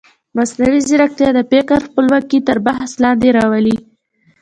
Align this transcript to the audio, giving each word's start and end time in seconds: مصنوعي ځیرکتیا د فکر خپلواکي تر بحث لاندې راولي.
مصنوعي 0.37 0.79
ځیرکتیا 0.87 1.29
د 1.35 1.39
فکر 1.51 1.79
خپلواکي 1.87 2.39
تر 2.47 2.57
بحث 2.65 2.91
لاندې 3.03 3.29
راولي. 3.37 3.77